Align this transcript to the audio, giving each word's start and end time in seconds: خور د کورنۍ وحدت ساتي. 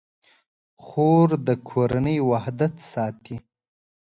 خور 0.85 1.29
د 1.47 1.49
کورنۍ 1.69 2.17
وحدت 2.29 2.73
ساتي. 2.91 3.37